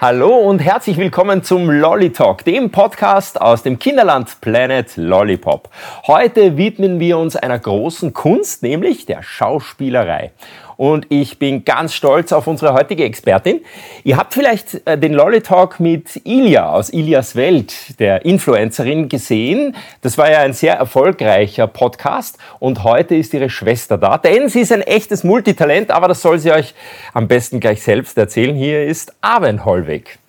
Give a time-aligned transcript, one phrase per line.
[0.00, 5.68] Hallo und herzlich willkommen zum Lolly Talk, dem Podcast aus dem Kinderland Planet Lollipop.
[6.06, 10.32] Heute widmen wir uns einer großen Kunst, nämlich der Schauspielerei
[10.80, 13.60] und ich bin ganz stolz auf unsere heutige Expertin.
[14.02, 19.76] Ihr habt vielleicht äh, den Lolly Talk mit Ilia aus Ilias Welt, der Influencerin, gesehen.
[20.00, 24.60] Das war ja ein sehr erfolgreicher Podcast und heute ist ihre Schwester da, denn sie
[24.60, 26.72] ist ein echtes Multitalent, aber das soll sie euch
[27.12, 28.56] am besten gleich selbst erzählen.
[28.56, 30.19] Hier ist Arwen Hollweg.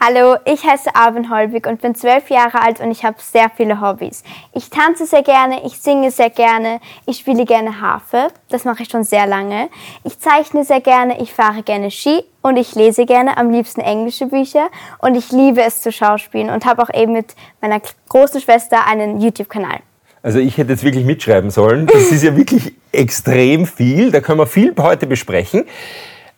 [0.00, 3.80] Hallo, ich heiße Arvin Holbig und bin zwölf Jahre alt und ich habe sehr viele
[3.80, 4.24] Hobbys.
[4.52, 8.90] Ich tanze sehr gerne, ich singe sehr gerne, ich spiele gerne Harfe, das mache ich
[8.90, 9.68] schon sehr lange.
[10.02, 14.26] Ich zeichne sehr gerne, ich fahre gerne Ski und ich lese gerne, am liebsten englische
[14.26, 18.86] Bücher und ich liebe es zu schauspielen und habe auch eben mit meiner großen Schwester
[18.86, 19.78] einen YouTube-Kanal.
[20.22, 21.86] Also ich hätte jetzt wirklich mitschreiben sollen.
[21.86, 24.10] Das ist ja wirklich extrem viel.
[24.10, 25.64] Da können wir viel heute besprechen.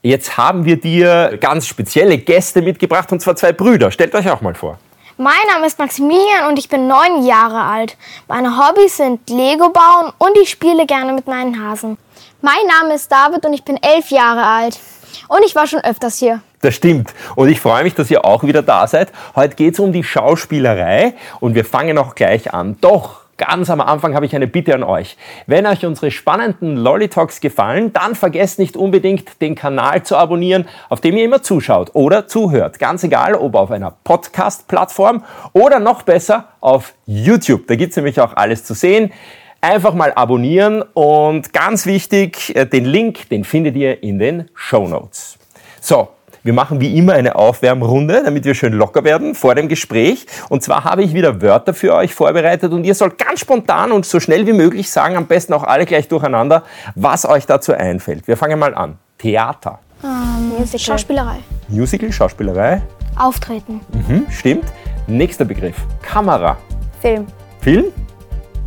[0.06, 3.90] Jetzt haben wir dir ganz spezielle Gäste mitgebracht, und zwar zwei Brüder.
[3.90, 4.78] Stellt euch auch mal vor.
[5.16, 7.96] Mein Name ist Maximilian und ich bin neun Jahre alt.
[8.28, 11.98] Meine Hobbys sind Lego bauen und ich spiele gerne mit meinen Hasen.
[12.40, 14.78] Mein Name ist David und ich bin elf Jahre alt.
[15.26, 16.40] Und ich war schon öfters hier.
[16.60, 17.12] Das stimmt.
[17.34, 19.10] Und ich freue mich, dass ihr auch wieder da seid.
[19.34, 22.76] Heute geht es um die Schauspielerei und wir fangen auch gleich an.
[22.80, 25.18] Doch Ganz am Anfang habe ich eine Bitte an euch.
[25.46, 30.66] Wenn euch unsere spannenden Lolly Talks gefallen, dann vergesst nicht unbedingt, den Kanal zu abonnieren,
[30.88, 32.78] auf dem ihr immer zuschaut oder zuhört.
[32.78, 37.66] Ganz egal, ob auf einer Podcast-Plattform oder noch besser auf YouTube.
[37.66, 39.12] Da gibt es nämlich auch alles zu sehen.
[39.60, 44.88] Einfach mal abonnieren und ganz wichtig, äh, den Link, den findet ihr in den Show
[44.88, 45.38] Notes.
[45.80, 46.08] So,
[46.46, 50.26] wir machen wie immer eine Aufwärmrunde, damit wir schön locker werden vor dem Gespräch.
[50.48, 54.06] Und zwar habe ich wieder Wörter für euch vorbereitet und ihr sollt ganz spontan und
[54.06, 56.62] so schnell wie möglich sagen, am besten auch alle gleich durcheinander,
[56.94, 58.28] was euch dazu einfällt.
[58.28, 58.96] Wir fangen mal an.
[59.18, 59.80] Theater.
[60.04, 60.78] Ähm, Musical.
[60.78, 61.38] Schauspielerei.
[61.68, 62.82] Musical, Schauspielerei.
[63.16, 63.80] Auftreten.
[63.92, 64.66] Mhm, stimmt.
[65.08, 65.76] Nächster Begriff.
[66.00, 66.56] Kamera.
[67.00, 67.26] Film.
[67.60, 67.86] Film?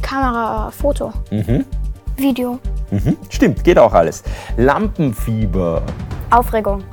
[0.01, 1.13] Kamera, Foto.
[1.31, 1.65] Mhm.
[2.17, 2.59] Video.
[2.91, 3.15] Mhm.
[3.29, 4.23] Stimmt, geht auch alles.
[4.57, 5.81] Lampenfieber.
[6.29, 6.83] Aufregung.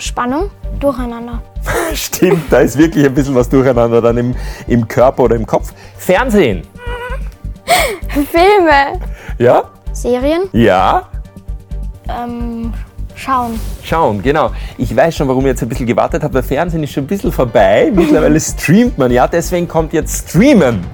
[0.00, 0.50] Spannung,
[0.80, 1.42] Durcheinander.
[1.94, 4.34] Stimmt, da ist wirklich ein bisschen was durcheinander dann im,
[4.66, 5.72] im Körper oder im Kopf.
[5.96, 6.62] Fernsehen.
[8.08, 9.00] Filme.
[9.38, 9.64] Ja?
[9.92, 10.42] Serien.
[10.52, 11.08] Ja?
[12.08, 12.72] Ähm,
[13.14, 13.58] schauen.
[13.82, 14.50] Schauen, genau.
[14.76, 16.32] Ich weiß schon, warum ich jetzt ein bisschen gewartet habe.
[16.34, 17.90] Der Fernsehen ist schon ein bisschen vorbei.
[17.94, 20.84] Mittlerweile streamt man ja, deswegen kommt jetzt Streamen.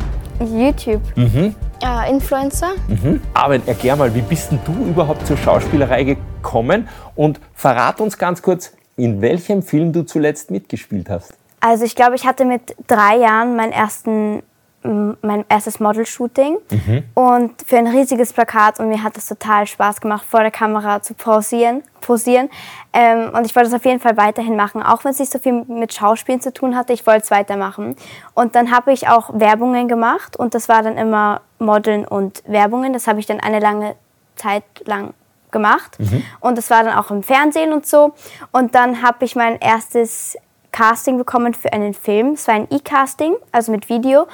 [0.40, 1.02] YouTube.
[1.16, 1.54] Mhm.
[1.82, 2.72] Äh, Influencer.
[2.88, 3.20] Mhm.
[3.34, 6.88] Aber erklär mal, wie bist denn du überhaupt zur Schauspielerei gekommen?
[7.14, 8.72] Und verrat uns ganz kurz,
[9.02, 11.34] in welchem Film du zuletzt mitgespielt hast.
[11.60, 14.42] Also ich glaube, ich hatte mit drei Jahren meinen ersten
[14.82, 17.04] mein erstes Model-Shooting mhm.
[17.14, 21.02] und für ein riesiges Plakat und mir hat es total Spaß gemacht, vor der Kamera
[21.02, 21.82] zu posieren.
[22.00, 22.48] posieren.
[22.94, 25.38] Ähm, und ich wollte es auf jeden Fall weiterhin machen, auch wenn es nicht so
[25.38, 27.94] viel mit Schauspielen zu tun hatte, ich wollte es weitermachen.
[28.32, 32.94] Und dann habe ich auch Werbungen gemacht und das war dann immer Modeln und Werbungen.
[32.94, 33.96] Das habe ich dann eine lange
[34.36, 35.12] Zeit lang
[35.50, 35.98] gemacht.
[35.98, 36.24] Mhm.
[36.40, 38.12] Und das war dann auch im Fernsehen und so.
[38.52, 40.36] Und dann habe ich mein erstes
[40.72, 42.32] Casting bekommen für einen Film.
[42.34, 44.26] Es war ein E-Casting, also mit Video.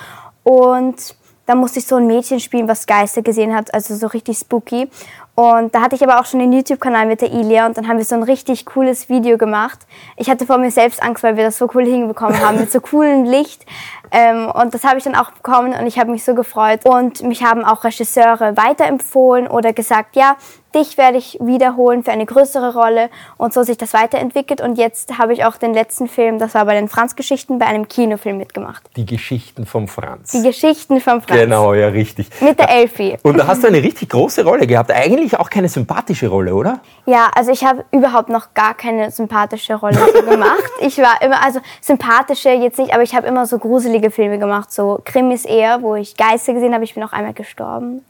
[0.43, 1.15] Und
[1.47, 4.91] da musste ich so ein Mädchen spielen, was Geister gesehen hat, also so richtig spooky.
[5.37, 7.99] Und da hatte ich aber auch schon den YouTube-Kanal mit der Ilia und dann haben
[7.99, 9.81] wir so ein richtig cooles Video gemacht.
[10.17, 12.81] Ich hatte vor mir selbst Angst, weil wir das so cool hinbekommen haben mit so
[12.81, 13.67] coolem Licht.
[14.11, 16.81] Ähm, und das habe ich dann auch bekommen und ich habe mich so gefreut.
[16.85, 20.37] Und mich haben auch Regisseure weiterempfohlen oder gesagt, ja,
[20.77, 23.09] dich werde ich wiederholen für eine größere Rolle
[23.39, 24.61] und so sich das weiterentwickelt.
[24.61, 27.89] Und jetzt habe ich auch den letzten Film, das war bei den Franz-Geschichten, bei einem
[27.89, 28.83] Kinofilm mitgemacht.
[28.97, 30.33] Die Geschichten vom Franz.
[30.33, 31.41] Die Geschichten vom Franz.
[31.41, 32.29] Genau, ja, richtig.
[32.41, 33.17] Mit der Elfie.
[33.23, 34.93] Und da hast du eine richtig große Rolle gehabt.
[34.93, 36.81] Eigentlich auch keine sympathische Rolle, oder?
[37.07, 40.71] Ja, also ich habe überhaupt noch gar keine sympathische Rolle gemacht.
[40.81, 44.73] Ich war immer, also sympathische jetzt nicht, aber ich habe immer so gruselige Filme gemacht,
[44.73, 46.85] so Krimis eher, wo ich Geister gesehen habe.
[46.85, 48.05] Ich bin auch einmal gestorben.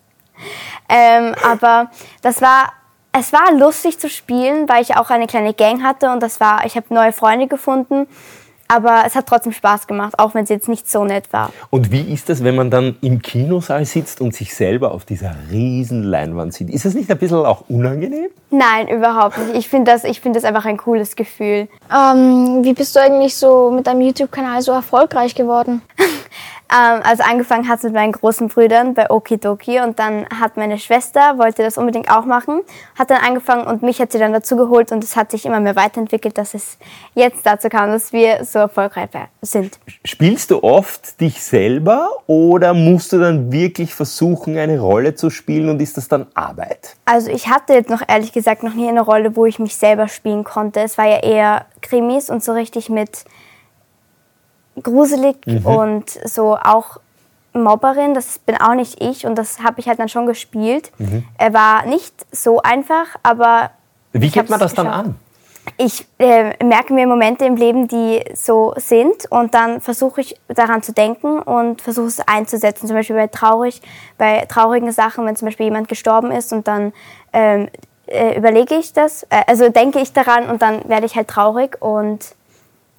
[0.89, 1.91] Ähm, aber
[2.23, 2.73] das war,
[3.13, 6.67] es war lustig zu spielen, weil ich auch eine kleine Gang hatte und das war,
[6.67, 8.07] ich habe neue Freunde gefunden.
[8.69, 11.53] Aber es hat trotzdem Spaß gemacht, auch wenn es jetzt nicht so nett war.
[11.71, 15.35] Und wie ist das, wenn man dann im Kinosaal sitzt und sich selber auf dieser
[15.51, 16.71] riesen Leinwand sieht?
[16.71, 18.29] Ist das nicht ein bisschen auch unangenehm?
[18.51, 19.57] Nein, überhaupt nicht.
[19.57, 21.69] Ich finde das, find das einfach ein cooles Gefühl.
[21.93, 25.83] Ähm, wie bist du eigentlich so mit deinem YouTube-Kanal so erfolgreich geworden?
[26.73, 30.79] Ähm, also angefangen hat es mit meinen großen Brüdern bei Okidoki und dann hat meine
[30.79, 32.63] Schwester, wollte das unbedingt auch machen,
[32.99, 35.61] hat dann angefangen und mich hat sie dann dazu geholt und es hat sich immer
[35.61, 36.79] mehr weiterentwickelt, dass es
[37.15, 39.11] jetzt dazu kam, dass wir so erfolgreich
[39.43, 39.79] sind.
[40.05, 45.69] Spielst du oft dich selber oder musst du dann wirklich versuchen, eine Rolle zu spielen
[45.69, 46.97] und ist das dann Arbeit?
[47.05, 50.09] Also ich hatte jetzt noch ehrlich gesagt noch nie eine Rolle, wo ich mich selber
[50.09, 50.81] spielen konnte.
[50.81, 53.25] Es war ja eher Krimis und so richtig mit
[54.83, 55.67] gruselig mhm.
[55.67, 56.99] und so auch
[57.53, 60.93] Mobberin, das bin auch nicht ich und das habe ich halt dann schon gespielt.
[60.99, 61.25] Mhm.
[61.39, 63.71] Er war nicht so einfach, aber.
[64.13, 65.17] Wie geht man das dann an?
[65.79, 70.83] Ich äh, merke mir Momente im Leben, die so sind und dann versuche ich daran
[70.83, 72.87] zu denken und versuche es einzusetzen.
[72.87, 73.83] Zum Beispiel bei traurig,
[74.17, 76.93] bei traurigen Sachen, wenn zum Beispiel jemand gestorben ist und dann
[77.33, 77.69] ähm,
[78.07, 81.83] äh, überlege ich das, äh, also denke ich daran und dann werde ich halt traurig
[81.83, 82.36] und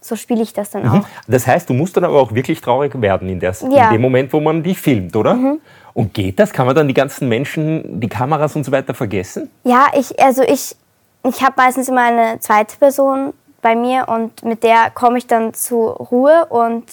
[0.07, 0.91] so spiele ich das dann mhm.
[0.91, 1.07] auch.
[1.27, 3.87] Das heißt, du musst dann aber auch wirklich traurig werden in, der, ja.
[3.87, 5.33] in dem Moment, wo man die filmt, oder?
[5.33, 5.59] Mhm.
[5.93, 6.53] Und geht das?
[6.53, 9.49] Kann man dann die ganzen Menschen, die Kameras und so weiter vergessen?
[9.63, 10.75] Ja, ich, also ich,
[11.23, 15.53] ich habe meistens immer eine zweite Person bei mir und mit der komme ich dann
[15.53, 16.83] zur Ruhe und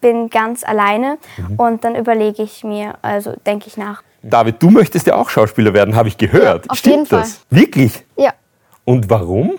[0.00, 1.56] bin ganz alleine mhm.
[1.56, 4.02] und dann überlege ich mir, also denke ich nach.
[4.22, 6.66] David, du möchtest ja auch Schauspieler werden, habe ich gehört.
[6.66, 7.20] Ja, auf Stimmt jeden Fall.
[7.20, 7.40] das?
[7.50, 8.04] Wirklich?
[8.16, 8.32] Ja.
[8.84, 9.54] Und warum?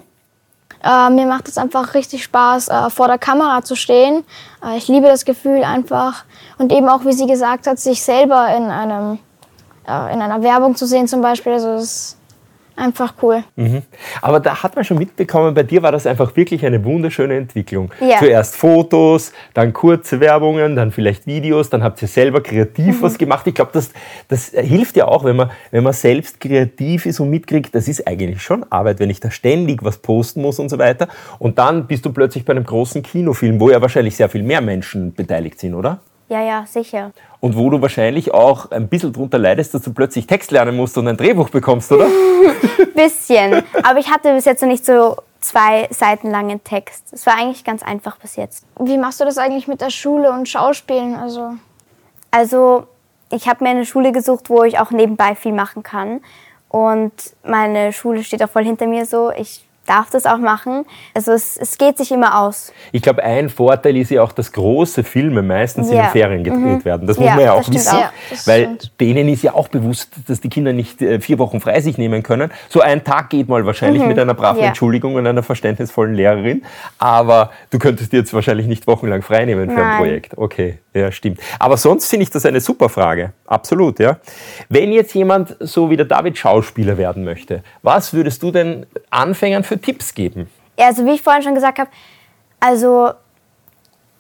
[0.86, 4.24] Äh, mir macht es einfach richtig Spaß, äh, vor der Kamera zu stehen.
[4.64, 6.26] Äh, ich liebe das Gefühl einfach.
[6.60, 9.18] Und eben auch, wie sie gesagt hat, sich selber in, einem,
[9.88, 11.54] äh, in einer Werbung zu sehen zum Beispiel.
[11.54, 12.18] Also das
[12.76, 13.44] einfach cool.
[13.56, 13.82] Mhm.
[14.22, 17.92] Aber da hat man schon mitbekommen, bei dir war das einfach wirklich eine wunderschöne Entwicklung.
[18.00, 18.18] Ja.
[18.20, 23.02] Zuerst Fotos, dann kurze Werbungen, dann vielleicht Videos, dann habt ihr selber kreativ mhm.
[23.02, 23.48] was gemacht.
[23.48, 23.92] Ich glaube, das,
[24.28, 28.08] das hilft ja auch, wenn man, wenn man selbst kreativ ist und mitkriegt, das ist
[28.08, 31.08] eigentlich schon Arbeit, wenn ich da ständig was posten muss und so weiter.
[31.40, 34.62] Und dann bist du plötzlich bei einem großen Kinofilm, wo ja wahrscheinlich sehr viel mehr
[34.62, 36.00] Menschen beteiligt sind, oder?
[36.28, 37.12] Ja, ja, sicher.
[37.40, 40.98] Und wo du wahrscheinlich auch ein bisschen drunter leidest, dass du plötzlich Text lernen musst
[40.98, 42.08] und ein Drehbuch bekommst, oder?
[42.96, 43.64] bisschen.
[43.84, 47.14] Aber ich hatte bis jetzt noch nicht so zwei Seiten langen Text.
[47.14, 48.66] Es war eigentlich ganz einfach bis jetzt.
[48.80, 51.16] Wie machst du das eigentlich mit der Schule und Schauspielen?
[51.16, 51.54] Also,
[52.32, 52.88] also
[53.30, 56.22] ich habe mir eine Schule gesucht, wo ich auch nebenbei viel machen kann.
[56.70, 57.14] Und
[57.44, 59.32] meine Schule steht auch voll hinter mir so.
[59.32, 60.86] Ich darf das auch machen.
[61.14, 62.74] Also es, es geht sich immer aus.
[62.92, 65.94] Ich glaube, ein Vorteil ist ja auch, dass große Filme meistens ja.
[65.94, 66.86] in den Ferien gedreht mhm.
[66.86, 67.08] werden.
[67.08, 68.48] Das muss ja, man ja auch wissen, auch.
[68.48, 68.92] weil stimmt.
[69.00, 72.24] denen ist ja auch bewusst, dass die Kinder nicht äh, vier Wochen frei sich nehmen
[72.24, 72.52] können.
[72.70, 74.10] So ein Tag geht mal wahrscheinlich mhm.
[74.10, 74.68] mit einer braven ja.
[74.68, 76.64] Entschuldigung und einer verständnisvollen Lehrerin,
[77.00, 79.86] aber du könntest dir jetzt wahrscheinlich nicht wochenlang frei nehmen für Nein.
[79.86, 80.38] ein Projekt.
[80.38, 81.40] Okay, ja, stimmt.
[81.60, 83.34] Aber sonst finde ich das eine super Frage.
[83.46, 84.18] Absolut, ja.
[84.70, 89.64] Wenn jetzt jemand so wie der David Schauspieler werden möchte, was würdest du denn Anfängern
[89.64, 90.50] für Tipps geben?
[90.80, 91.90] Ja, also wie ich vorhin schon gesagt habe,
[92.62, 93.12] also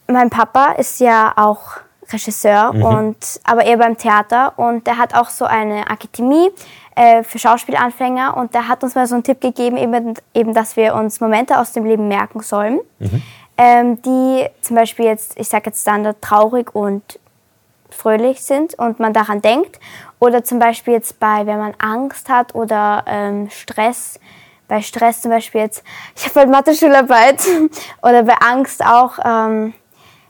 [0.07, 1.77] mein Papa ist ja auch
[2.12, 2.83] Regisseur mhm.
[2.83, 6.50] und aber eher beim Theater und der hat auch so eine Akademie
[6.95, 10.75] äh, für Schauspielanfänger und der hat uns mal so einen Tipp gegeben, eben, eben dass
[10.75, 13.24] wir uns Momente aus dem Leben merken sollen, mhm.
[13.57, 17.19] Ähm, die zum Beispiel jetzt, ich sage jetzt Standard traurig und
[17.89, 19.79] fröhlich sind und man daran denkt
[20.19, 24.19] oder zum Beispiel jetzt bei, wenn man Angst hat oder ähm, Stress,
[24.67, 25.83] bei Stress zum Beispiel jetzt,
[26.15, 27.41] ich habe bald Mathe-Schularbeit
[28.01, 29.73] oder bei Angst auch, ähm,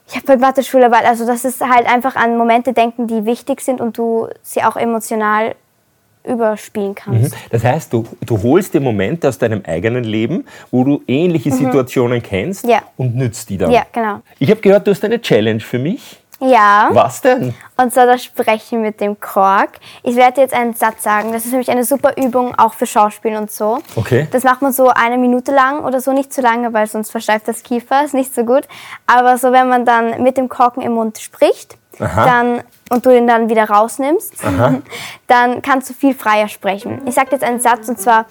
[0.08, 1.06] ich habe bald Mathe-Schularbeit.
[1.06, 4.76] Also das ist halt einfach an Momente denken, die wichtig sind und du sie auch
[4.76, 5.56] emotional
[6.26, 7.34] überspielen kannst.
[7.34, 7.40] Mhm.
[7.50, 11.58] Das heißt, du, du holst dir Momente aus deinem eigenen Leben, wo du ähnliche mhm.
[11.58, 12.82] Situationen kennst ja.
[12.98, 13.72] und nützt die dann.
[13.72, 14.22] Ja, genau.
[14.40, 16.20] Ich habe gehört, du hast eine Challenge für mich.
[16.40, 16.90] Ja.
[16.92, 17.54] Was denn?
[17.78, 19.80] Und zwar das Sprechen mit dem Kork.
[20.04, 21.32] Ich werde jetzt einen Satz sagen.
[21.32, 23.80] Das ist nämlich eine super Übung, auch für Schauspiel und so.
[23.96, 24.28] Okay.
[24.32, 27.48] Das macht man so eine Minute lang oder so, nicht zu lange, weil sonst versteift
[27.48, 28.68] das Kiefer, ist nicht so gut.
[29.08, 33.28] Aber so, wenn man dann mit dem Korken im Mund spricht, dann und du ihn
[33.28, 34.34] dann wieder rausnimmst,
[35.28, 37.02] dann kannst du viel freier sprechen.
[37.06, 38.26] Ich sage jetzt einen Satz und zwar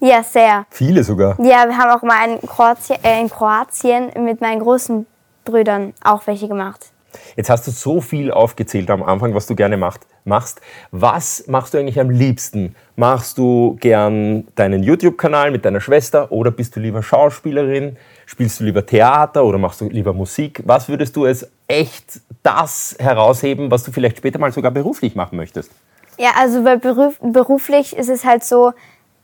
[0.00, 0.66] Ja, sehr.
[0.70, 1.38] Viele sogar.
[1.40, 5.06] Ja, wir haben auch mal in Kroatien, äh, in Kroatien mit meinen großen
[5.46, 6.90] Brüdern auch welche gemacht.
[7.36, 10.60] Jetzt hast du so viel aufgezählt am Anfang, was du gerne macht, machst.
[10.90, 12.76] Was machst du eigentlich am liebsten?
[12.96, 17.96] Machst du gern deinen YouTube-Kanal mit deiner Schwester oder bist du lieber Schauspielerin?
[18.26, 20.62] Spielst du lieber Theater oder machst du lieber Musik?
[20.66, 25.36] Was würdest du als echt das herausheben, was du vielleicht später mal sogar beruflich machen
[25.36, 25.70] möchtest?
[26.18, 28.72] Ja, also bei beruf, beruflich ist es halt so,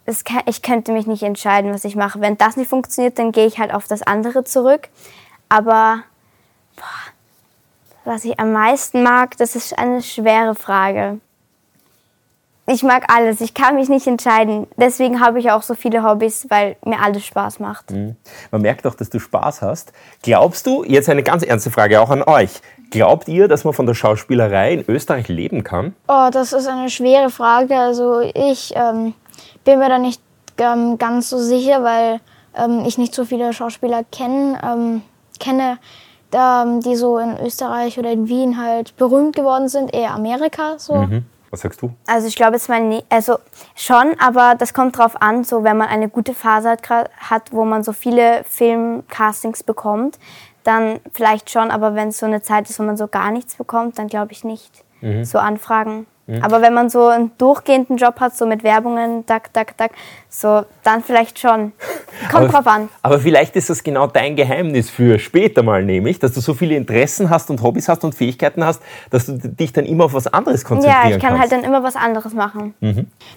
[0.04, 2.20] es kann, ich könnte mich nicht entscheiden, was ich mache.
[2.20, 4.88] Wenn das nicht funktioniert, dann gehe ich halt auf das andere zurück.
[5.48, 6.02] Aber
[6.76, 7.12] boah,
[8.04, 11.20] was ich am meisten mag, das ist eine schwere Frage.
[12.66, 14.68] Ich mag alles, ich kann mich nicht entscheiden.
[14.76, 17.90] Deswegen habe ich auch so viele Hobbys, weil mir alles Spaß macht.
[17.90, 19.92] Man merkt auch, dass du Spaß hast.
[20.22, 23.86] Glaubst du, jetzt eine ganz ernste Frage auch an euch, glaubt ihr, dass man von
[23.86, 25.96] der Schauspielerei in Österreich leben kann?
[26.06, 27.76] Oh, das ist eine schwere Frage.
[27.76, 29.14] Also ich ähm,
[29.64, 30.22] bin mir da nicht
[30.58, 32.20] ähm, ganz so sicher, weil
[32.56, 35.02] ähm, ich nicht so viele Schauspieler kenn, ähm,
[35.40, 35.78] kenne,
[36.32, 39.94] ähm, die so in Österreich oder in Wien halt berühmt geworden sind.
[39.94, 40.94] Eher Amerika so.
[41.50, 41.92] Was sagst du?
[42.06, 43.38] Also ich glaube jetzt mal, nie, also
[43.74, 47.66] schon, aber das kommt drauf an, so wenn man eine gute Phase hat, hat wo
[47.66, 50.18] man so viele Filmcastings bekommt,
[50.64, 53.56] dann vielleicht schon, aber wenn es so eine Zeit ist, wo man so gar nichts
[53.56, 54.84] bekommt, dann glaube ich nicht.
[55.24, 56.06] So Anfragen.
[56.40, 59.92] Aber wenn man so einen durchgehenden Job hat, so mit Werbungen, tak, tak, tak,
[60.28, 61.72] so, dann vielleicht schon.
[62.30, 62.88] Kommt drauf an.
[63.02, 66.76] Aber vielleicht ist das genau dein Geheimnis für später mal, nämlich, dass du so viele
[66.76, 70.26] Interessen hast und Hobbys hast und Fähigkeiten hast, dass du dich dann immer auf was
[70.26, 71.42] anderes konzentrieren Ja, ich kann kannst.
[71.42, 72.74] halt dann immer was anderes machen.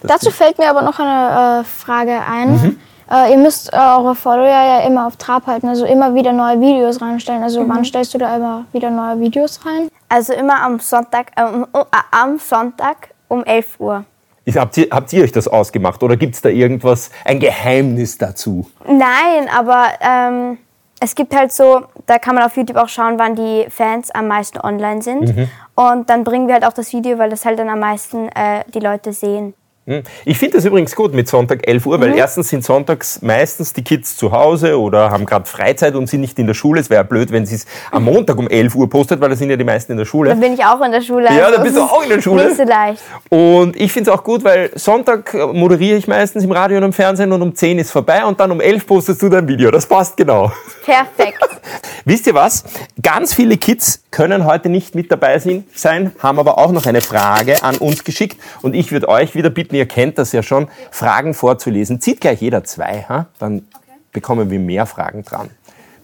[0.04, 2.78] Dazu fällt mir aber noch eine äh, Frage ein.
[3.12, 6.60] Äh, ihr müsst äh, eure Follower ja immer auf Trab halten, also immer wieder neue
[6.60, 7.44] Videos reinstellen.
[7.44, 9.90] Also wann stellst du da immer wieder neue Videos rein?
[10.16, 14.06] Also immer am Sonntag, äh, um, uh, am Sonntag um 11 Uhr.
[14.46, 18.18] Ist- Habt ihr, habt ihr euch das ausgemacht oder gibt es da irgendwas, ein Geheimnis
[18.18, 18.66] dazu?
[18.88, 20.58] Nein, aber ähm,
[21.02, 24.30] es gibt halt so, da kann man auf YouTube auch schauen, wann die Fans am
[24.30, 25.36] meisten online sind.
[25.76, 28.64] Und dann bringen wir halt auch das Video, weil das halt dann am meisten äh,
[28.74, 29.54] die Leute sehen.
[29.88, 30.02] Hm.
[30.26, 32.18] Ich finde das übrigens gut mit Sonntag 11 Uhr, weil Mhm.
[32.18, 36.40] erstens sind sonntags meistens die Kids zu Hause oder haben gerade Freizeit und sind nicht
[36.40, 36.82] in der Schule.
[36.82, 39.52] Es wäre blöd, wenn sie es am Montag um 11 Uhr postet, weil da sind
[39.52, 40.36] ja die meisten in der Da Schule.
[40.38, 41.26] bin ich auch in der Schule.
[41.26, 42.46] Ja, also da bist du auch in der Schule.
[42.46, 43.04] Nicht so leicht.
[43.30, 46.84] Und ich finde es auch gut, weil Sonntag äh, moderiere ich meistens im Radio und
[46.84, 49.70] im Fernsehen und um 10 ist vorbei und dann um 11 postest du dein Video.
[49.70, 50.52] Das passt genau.
[50.84, 51.38] Perfekt.
[52.06, 52.64] Wisst ihr was?
[53.02, 55.40] Ganz viele Kids können heute nicht mit dabei
[55.74, 58.40] sein, haben aber auch noch eine Frage an uns geschickt.
[58.62, 62.02] Und ich würde euch wieder bitten, ihr kennt das ja schon, Fragen vorzulesen.
[62.02, 63.28] Zieht gleich jeder zwei, ha?
[63.40, 63.68] dann
[64.12, 65.50] bekommen wir mehr Fragen dran.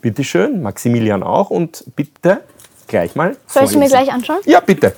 [0.01, 2.42] Bitte schön, Maximilian auch und bitte
[2.88, 3.38] gleich mal.
[3.48, 4.06] Soll ich sie mir vorlesen.
[4.06, 4.40] gleich anschauen?
[4.46, 4.96] Ja, bitte.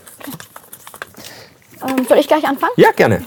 [1.87, 2.73] Ähm, soll ich gleich anfangen?
[2.77, 3.23] Ja, gerne.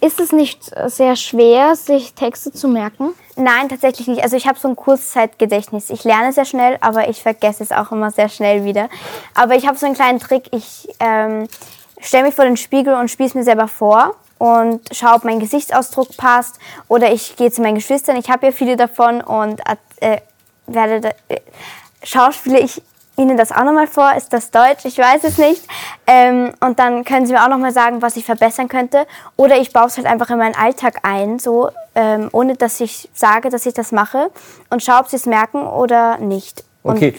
[0.00, 3.14] Ist es nicht äh, sehr schwer, sich Texte zu merken?
[3.36, 4.22] Nein, tatsächlich nicht.
[4.22, 5.90] Also ich habe so ein Kurzzeitgedächtnis.
[5.90, 8.88] Ich lerne sehr schnell, aber ich vergesse es auch immer sehr schnell wieder.
[9.34, 10.48] Aber ich habe so einen kleinen Trick.
[10.52, 11.46] Ich ähm,
[12.00, 15.38] stelle mich vor den Spiegel und spiele es mir selber vor und schaue, ob mein
[15.38, 16.58] Gesichtsausdruck passt.
[16.88, 18.16] Oder ich gehe zu meinen Geschwistern.
[18.16, 19.60] Ich habe ja viele davon und
[20.00, 20.16] äh,
[20.66, 21.40] werde da, äh,
[22.02, 22.82] schauspiele ich
[23.16, 24.14] Ihnen das auch nochmal vor?
[24.16, 24.84] Ist das Deutsch?
[24.84, 25.62] Ich weiß es nicht.
[26.08, 29.06] Ähm, und dann können Sie mir auch nochmal sagen, was ich verbessern könnte.
[29.36, 33.10] Oder ich baue es halt einfach in meinen Alltag ein, so ähm, ohne dass ich
[33.14, 34.32] sage, dass ich das mache
[34.70, 36.64] und schaue, ob Sie es merken oder nicht.
[36.82, 37.14] Und Okay.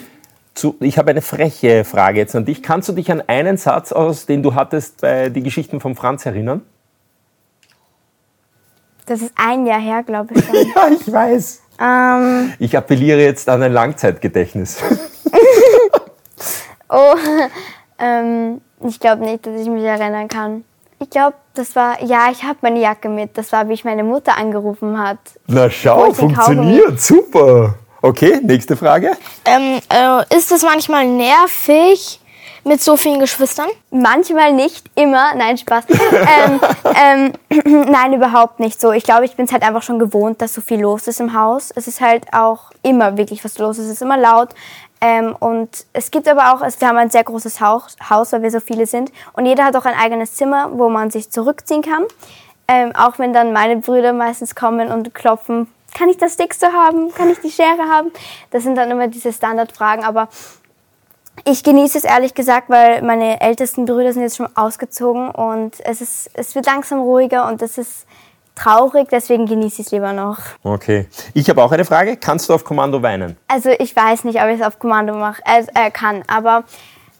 [0.52, 2.62] zu, ich habe eine freche Frage jetzt an dich.
[2.62, 6.26] Kannst du dich an einen Satz aus, den du hattest bei die Geschichten von Franz
[6.26, 6.60] erinnern?
[9.06, 10.54] Das ist ein Jahr her, glaube ich schon.
[10.74, 11.62] Ja, ich weiß.
[11.80, 14.78] ähm, Ich appelliere jetzt an ein Langzeitgedächtnis.
[16.88, 17.14] oh,
[17.98, 20.64] ähm, ich glaube nicht, dass ich mich erinnern kann.
[21.00, 23.36] Ich glaube, das war, ja, ich habe meine Jacke mit.
[23.36, 25.18] Das war, wie ich meine Mutter angerufen hat.
[25.46, 27.74] Na schau, funktioniert, super.
[28.00, 29.12] Okay, nächste Frage.
[29.44, 32.20] Ähm, äh, ist es manchmal nervig
[32.64, 33.68] mit so vielen Geschwistern?
[33.90, 35.34] Manchmal nicht, immer.
[35.34, 35.84] Nein, Spaß.
[35.90, 36.60] ähm,
[37.00, 38.92] ähm, nein, überhaupt nicht so.
[38.92, 41.38] Ich glaube, ich bin es halt einfach schon gewohnt, dass so viel los ist im
[41.38, 41.70] Haus.
[41.74, 43.78] Es ist halt auch immer wirklich was los.
[43.78, 44.50] Es ist immer laut.
[45.00, 48.42] Ähm, und es gibt aber auch, also wir haben ein sehr großes Haus, Haus, weil
[48.42, 49.12] wir so viele sind.
[49.34, 52.04] Und jeder hat auch ein eigenes Zimmer, wo man sich zurückziehen kann.
[52.66, 57.12] Ähm, auch wenn dann meine Brüder meistens kommen und klopfen, kann ich das so haben?
[57.14, 58.10] Kann ich die Schere haben?
[58.50, 60.04] Das sind dann immer diese Standardfragen.
[60.04, 60.28] Aber
[61.44, 66.00] ich genieße es ehrlich gesagt, weil meine ältesten Brüder sind jetzt schon ausgezogen und es,
[66.00, 68.06] ist, es wird langsam ruhiger und das ist
[68.54, 70.38] traurig, deswegen genieße ich es lieber noch.
[70.62, 71.08] Okay.
[71.34, 72.16] Ich habe auch eine Frage.
[72.16, 73.36] Kannst du auf Kommando weinen?
[73.48, 76.64] Also ich weiß nicht, ob ich es auf Kommando mach, äh, äh, kann, aber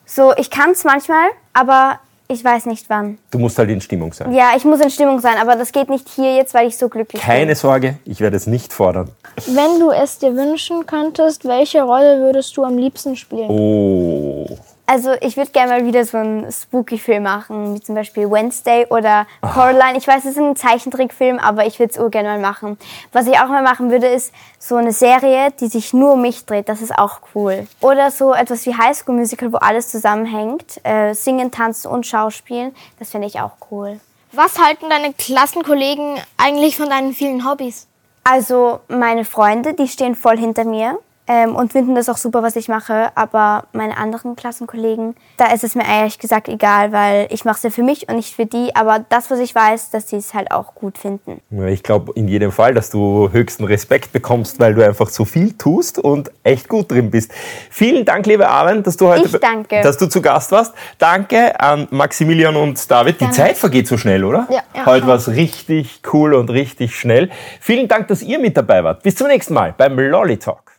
[0.06, 3.18] so, ich kann es manchmal, aber ich weiß nicht wann.
[3.30, 4.32] Du musst halt in Stimmung sein.
[4.32, 6.88] Ja, ich muss in Stimmung sein, aber das geht nicht hier jetzt, weil ich so
[6.88, 7.54] glücklich Keine bin.
[7.56, 9.10] Sorge, ich werde es nicht fordern.
[9.46, 13.50] Wenn du es dir wünschen könntest, welche Rolle würdest du am liebsten spielen?
[13.50, 14.46] Oh.
[14.86, 19.26] Also ich würde gerne mal wieder so einen Spooky-Film machen, wie zum Beispiel Wednesday oder
[19.40, 19.96] Coraline.
[19.96, 22.78] Ich weiß, es ist ein Zeichentrickfilm, aber ich würde es urgerne mal machen.
[23.12, 26.44] Was ich auch mal machen würde, ist so eine Serie, die sich nur um mich
[26.44, 26.68] dreht.
[26.68, 27.66] Das ist auch cool.
[27.80, 30.78] Oder so etwas wie High School Musical, wo alles zusammenhängt.
[30.84, 32.74] Äh, singen, tanzen und schauspielen.
[32.98, 34.00] Das finde ich auch cool.
[34.32, 37.86] Was halten deine Klassenkollegen eigentlich von deinen vielen Hobbys?
[38.22, 42.56] Also meine Freunde, die stehen voll hinter mir ähm, und finden das auch super, was
[42.56, 43.10] ich mache.
[43.14, 47.62] Aber meine anderen Klassenkollegen, da ist es mir ehrlich gesagt egal, weil ich mache es
[47.62, 48.74] ja für mich und nicht für die.
[48.76, 51.40] Aber das, was ich weiß, dass sie es halt auch gut finden.
[51.68, 55.52] Ich glaube in jedem Fall, dass du höchsten Respekt bekommst, weil du einfach so viel
[55.52, 57.32] tust und echt gut drin bist.
[57.70, 59.80] Vielen Dank, liebe Aaron, dass du heute danke.
[59.80, 60.74] dass du zu Gast warst.
[60.98, 63.20] Danke an Maximilian und David.
[63.20, 64.46] Die Zeit vergeht so schnell, oder?
[64.50, 64.62] Ja.
[64.74, 64.86] Ja.
[64.86, 67.30] Heute war es richtig cool und richtig schnell.
[67.60, 69.02] Vielen Dank, dass ihr mit dabei wart.
[69.02, 70.73] Bis zum nächsten Mal beim Lolly Talk.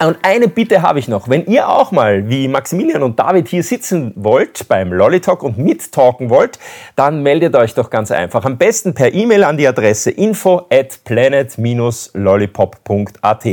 [0.00, 1.28] Und eine Bitte habe ich noch.
[1.28, 5.56] Wenn ihr auch mal wie Maximilian und David hier sitzen wollt beim Lolly Talk und
[5.58, 6.58] mittalken wollt,
[6.96, 8.44] dann meldet euch doch ganz einfach.
[8.44, 13.44] Am besten per E-Mail an die Adresse info at planet-lollipop.at.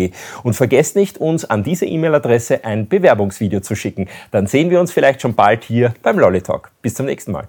[0.44, 4.08] Und vergesst nicht, uns an diese E-Mail-Adresse ein Bewerbungsvideo zu schicken.
[4.32, 6.72] Dann sehen wir uns vielleicht schon bald hier beim Lolly Talk.
[6.82, 7.48] Bis zum nächsten Mal.